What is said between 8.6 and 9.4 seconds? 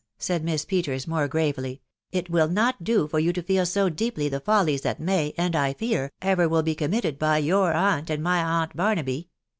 Barnaby.